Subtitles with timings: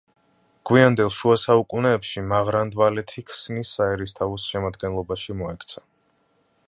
[0.69, 5.89] გვიანდელი შუა საუკუნეებში მაღრანდვალეთი ქსნის საერისთავოს შემადგენლობაში მოექცა.